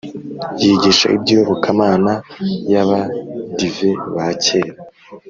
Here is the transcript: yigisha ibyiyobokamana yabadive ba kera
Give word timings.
yigisha 0.61 1.05
ibyiyobokamana 1.15 2.11
yabadive 2.71 3.89
ba 4.15 4.27
kera 4.43 4.73